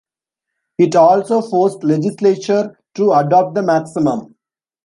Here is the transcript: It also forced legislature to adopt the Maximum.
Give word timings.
It 0.79 0.95
also 0.95 1.43
forced 1.43 1.83
legislature 1.83 2.79
to 2.95 3.11
adopt 3.13 3.53
the 3.53 3.61
Maximum. 3.61 4.33